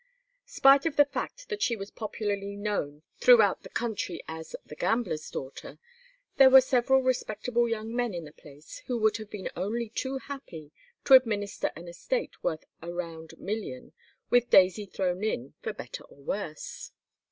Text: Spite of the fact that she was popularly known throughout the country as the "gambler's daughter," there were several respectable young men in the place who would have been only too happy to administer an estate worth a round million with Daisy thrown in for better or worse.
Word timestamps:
Spite 0.47 0.87
of 0.87 0.95
the 0.95 1.05
fact 1.05 1.49
that 1.49 1.61
she 1.61 1.75
was 1.75 1.91
popularly 1.91 2.55
known 2.55 3.03
throughout 3.19 3.61
the 3.61 3.69
country 3.69 4.19
as 4.27 4.55
the 4.65 4.75
"gambler's 4.75 5.29
daughter," 5.29 5.77
there 6.37 6.49
were 6.49 6.59
several 6.59 7.03
respectable 7.03 7.69
young 7.69 7.95
men 7.95 8.15
in 8.15 8.25
the 8.25 8.31
place 8.33 8.79
who 8.87 8.97
would 8.97 9.17
have 9.17 9.29
been 9.29 9.51
only 9.55 9.89
too 9.89 10.17
happy 10.17 10.71
to 11.05 11.13
administer 11.13 11.69
an 11.75 11.87
estate 11.87 12.43
worth 12.43 12.65
a 12.81 12.91
round 12.91 13.37
million 13.37 13.93
with 14.31 14.49
Daisy 14.49 14.87
thrown 14.87 15.23
in 15.23 15.53
for 15.61 15.71
better 15.71 16.03
or 16.05 16.17
worse. 16.17 16.93